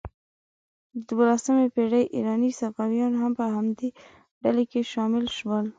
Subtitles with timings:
[0.95, 3.89] د دوولسمې پېړۍ ایراني صوفیان هم په همدې
[4.43, 5.65] ډلې کې شامل شول.